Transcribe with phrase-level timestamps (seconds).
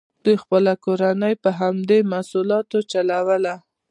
[0.23, 3.55] دوی خپله کورنۍ په همدې محصولاتو چلوله.